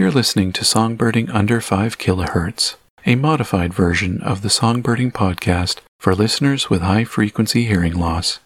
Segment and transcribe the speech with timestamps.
[0.00, 6.14] You're listening to Songbirding Under 5 kHz, a modified version of the Songbirding podcast for
[6.14, 8.38] listeners with high frequency hearing loss.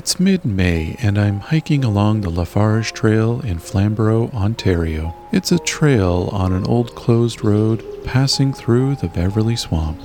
[0.00, 5.14] It's mid May, and I'm hiking along the Lafarge Trail in Flamborough, Ontario.
[5.30, 10.00] It's a trail on an old closed road passing through the Beverly Swamp.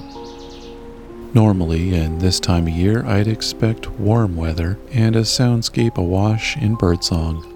[1.33, 6.75] Normally, in this time of year, I'd expect warm weather and a soundscape awash in
[6.75, 7.49] birdsong.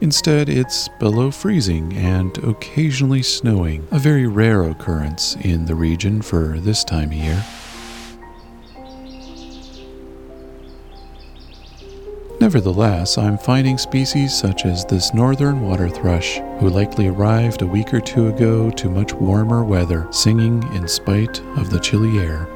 [0.00, 6.58] Instead, it's below freezing and occasionally snowing, a very rare occurrence in the region for
[6.58, 7.44] this time of year.
[12.48, 17.92] Nevertheless, I'm finding species such as this northern water thrush, who likely arrived a week
[17.92, 22.48] or two ago to much warmer weather, singing in spite of the chilly air.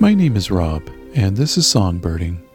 [0.00, 0.82] My name is Rob,
[1.16, 2.45] and this is Songbirding.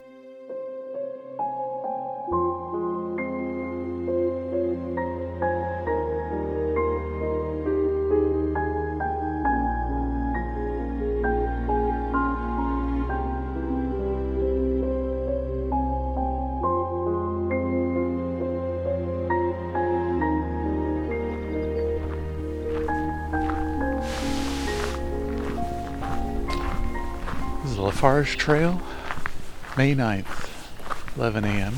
[28.22, 28.82] Lafarge Trail,
[29.76, 30.48] May 9th,
[31.18, 31.74] 11 a.m.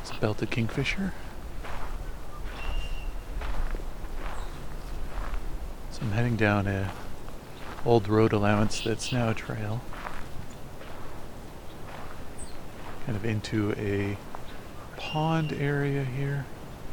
[0.00, 1.12] It's a belted kingfisher.
[5.92, 6.90] So I'm heading down a
[7.86, 9.80] old road allowance that's now a trail.
[13.06, 14.18] Kind of into a
[14.96, 16.46] pond area here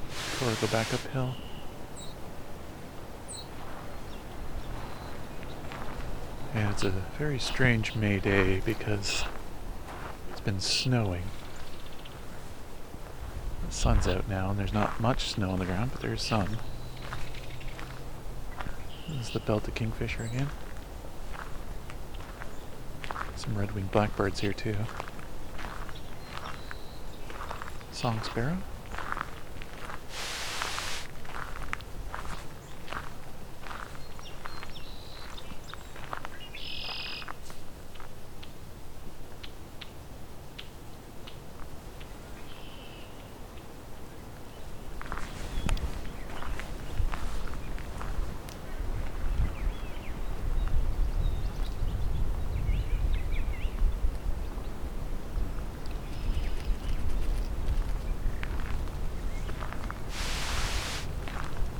[0.07, 1.33] before I go back uphill.
[6.53, 9.23] And it's a very strange May day because
[10.31, 11.23] it's been snowing.
[13.67, 16.57] The sun's out now and there's not much snow on the ground, but there's some.
[19.07, 20.49] This is the belted kingfisher again.
[23.35, 24.75] Some red-winged blackbirds here too.
[27.91, 28.57] Song sparrow.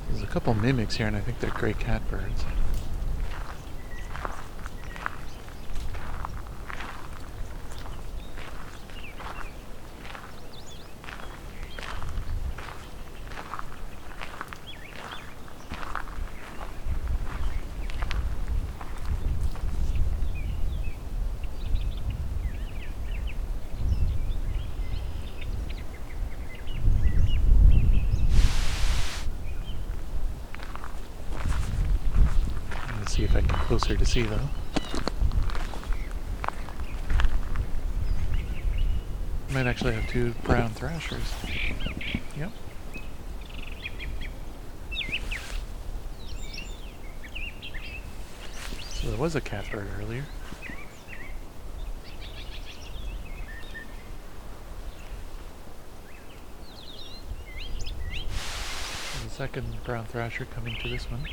[0.10, 2.46] There's a couple mimics here, and I think they're gray catbirds.
[33.20, 34.40] See if I can get closer to see though.
[39.52, 41.34] Might actually have two brown thrashers.
[42.38, 42.52] Yep.
[48.94, 50.24] So there was a catbird earlier.
[59.26, 61.28] A second brown thrasher coming to this one.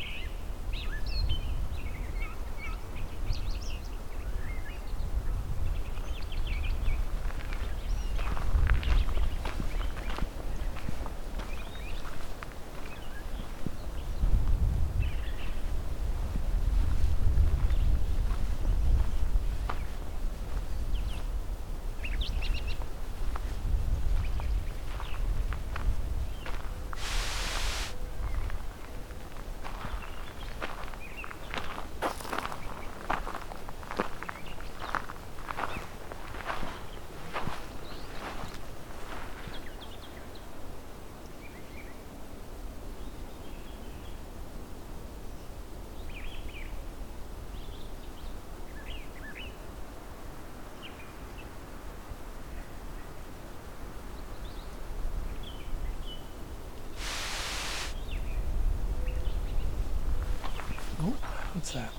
[61.66, 61.92] What's that?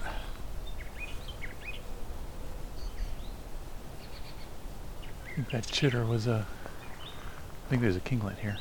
[5.26, 6.48] I think that chitter was a.
[7.04, 8.58] I think there's a kinglet here.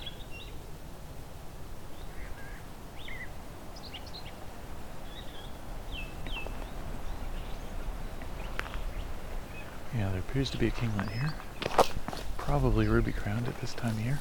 [9.96, 11.32] Yeah, there appears to be a kinglet here.
[12.36, 14.18] Probably ruby crowned at this time of year.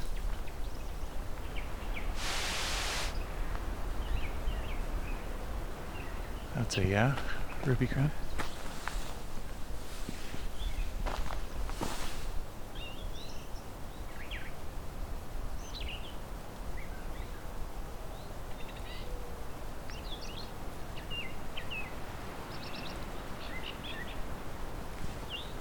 [6.65, 7.15] That's a yeah,
[7.63, 8.09] ruby crown.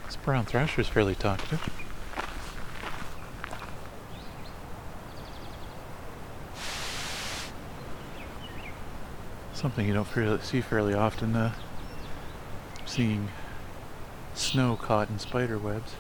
[0.07, 1.61] This brown thrasher is fairly talkative.
[9.65, 11.35] Something you don't fairly see fairly often.
[11.35, 11.55] Uh,
[12.85, 13.31] seeing
[14.35, 15.95] snow caught in spider webs.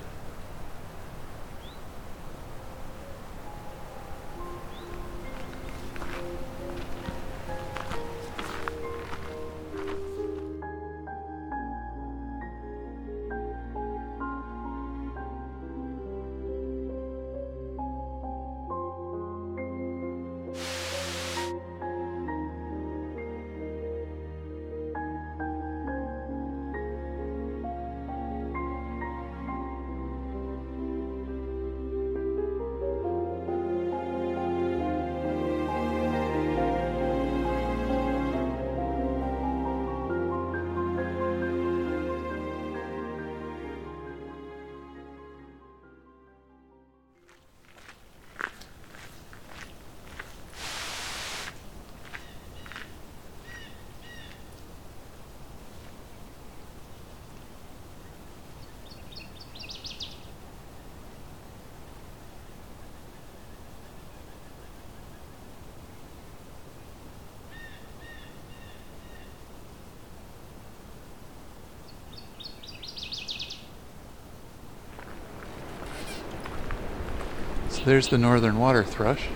[77.85, 79.29] There's the northern water thrush.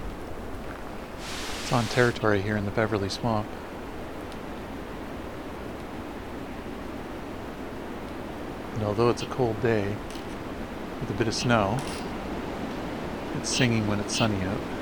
[1.63, 3.47] It's on territory here in the Beverly Swamp.
[8.75, 9.95] And although it's a cold day
[11.01, 11.79] with a bit of snow,
[13.37, 14.78] it's singing when it's sunny out.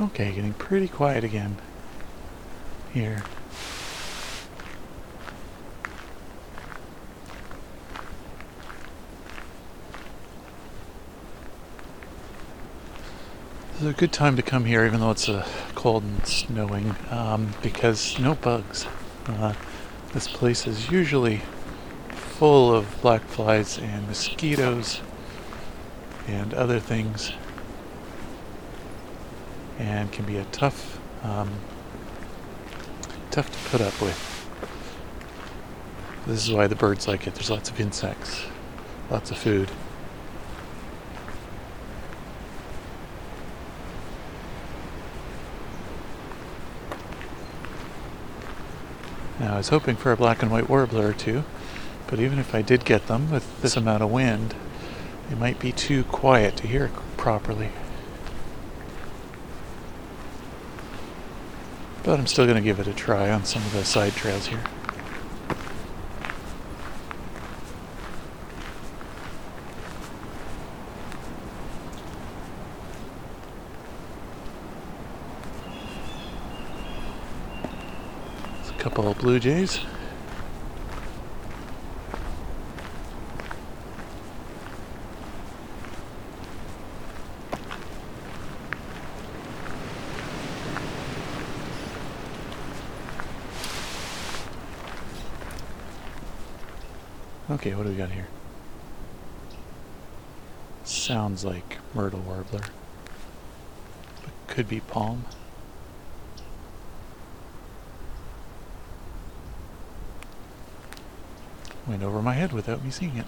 [0.00, 1.58] Okay, getting pretty quiet again
[2.94, 3.22] here.
[13.72, 16.96] This is a good time to come here, even though it's uh, cold and snowing,
[17.10, 18.86] um, because no bugs.
[19.26, 19.52] Uh,
[20.14, 21.42] this place is usually
[22.08, 25.02] full of black flies and mosquitoes
[26.26, 27.32] and other things,
[29.80, 31.50] and can be a tough, um,
[33.30, 34.26] tough to put up with.
[36.26, 37.34] This is why the birds like it.
[37.34, 38.44] There's lots of insects,
[39.10, 39.70] lots of food.
[49.40, 51.44] Now, I was hoping for a black and white warbler or two,
[52.06, 54.54] but even if I did get them with this amount of wind,
[55.30, 57.70] it might be too quiet to hear properly.
[62.02, 64.46] But I'm still going to give it a try on some of the side trails
[64.46, 64.62] here.
[78.54, 79.80] There's a couple of blue jays.
[97.60, 98.28] Okay, what do we got here?
[100.82, 102.62] Sounds like myrtle warbler.
[104.22, 105.26] But could be palm.
[111.86, 113.26] Went over my head without me seeing it.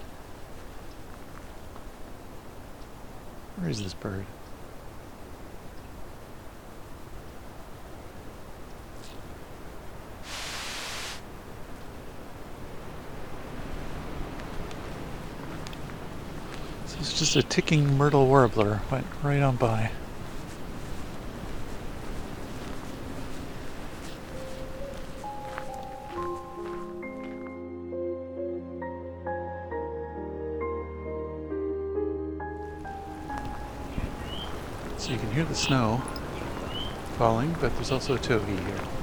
[3.57, 4.25] Where is this bird?
[17.15, 18.81] Just a ticking myrtle warbler.
[18.91, 19.91] Went right on by.
[34.97, 36.01] So you can hear the snow
[37.17, 39.02] falling, but there's also a towhee here.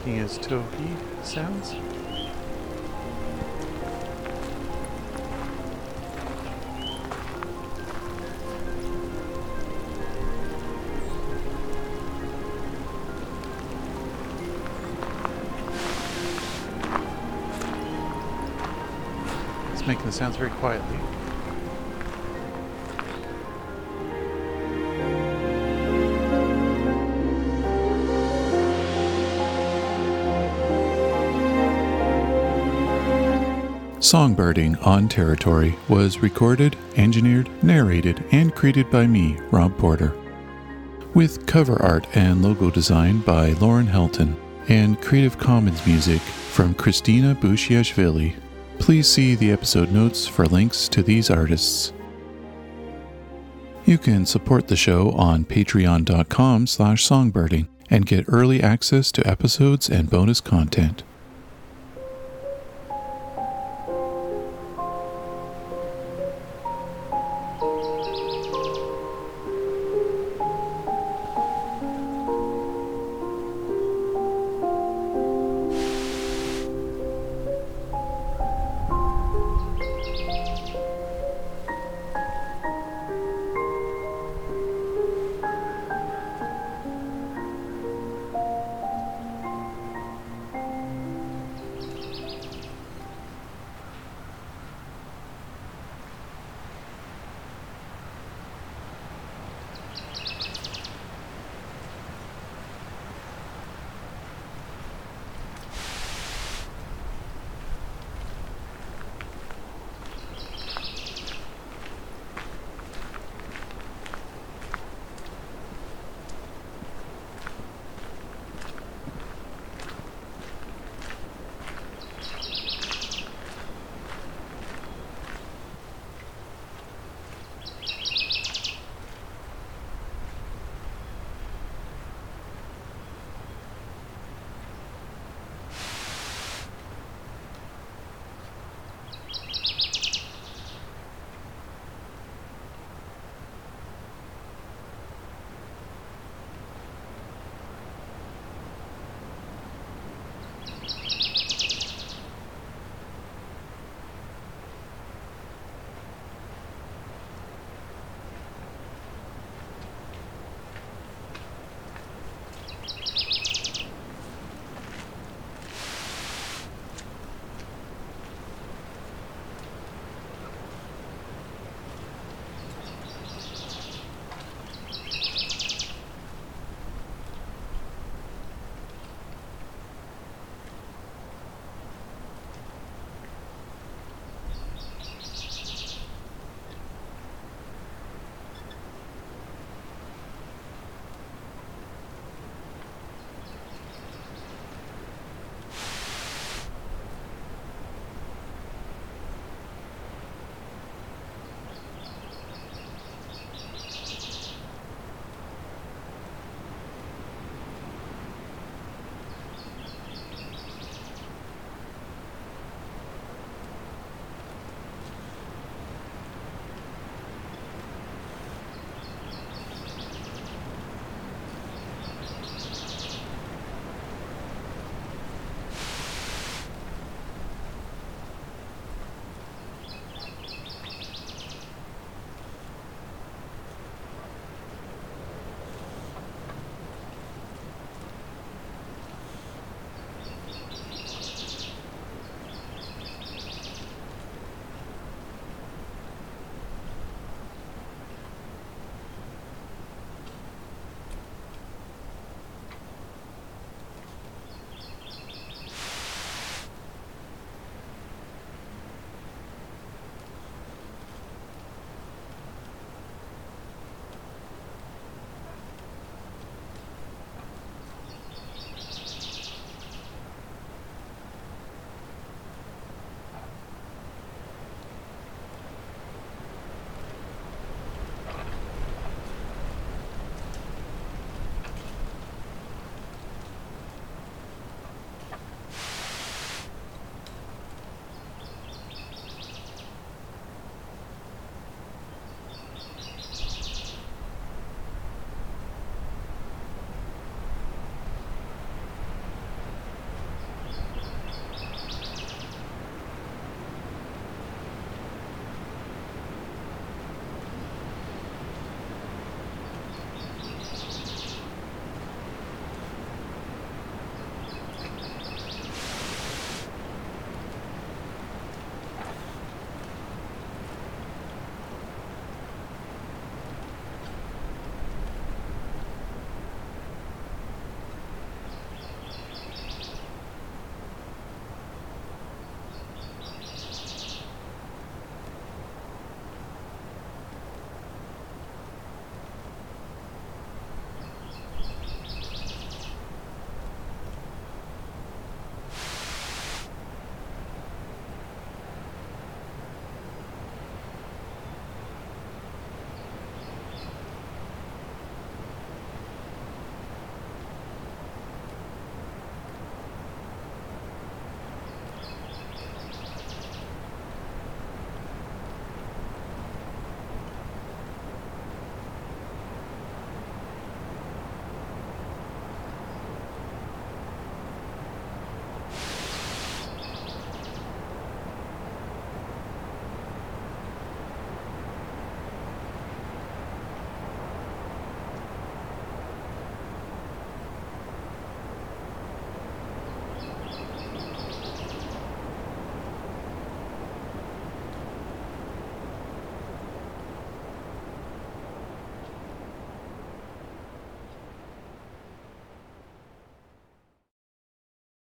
[0.00, 1.74] Making his towhee sounds.
[19.72, 20.96] It's making the sounds very quietly.
[34.10, 40.12] Songbirding on Territory was recorded, engineered, narrated, and created by me, Rob Porter.
[41.14, 44.34] With cover art and logo design by Lauren Helton
[44.68, 48.34] and Creative Commons music from Christina Bushiashvili.
[48.80, 51.92] Please see the episode notes for links to these artists.
[53.84, 59.88] You can support the show on patreon.com slash songbird and get early access to episodes
[59.88, 61.04] and bonus content.